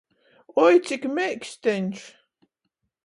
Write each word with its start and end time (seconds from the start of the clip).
Oi, 0.61 0.79
cik 0.87 1.05
meiksteņš! 1.17 2.03